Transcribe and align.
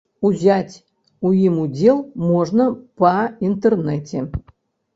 Узяць 0.27 0.75
у 1.27 1.33
ім 1.49 1.59
удзел 1.65 2.01
можна 2.31 2.67
па 3.05 3.15
інтэрнэце. 3.51 4.27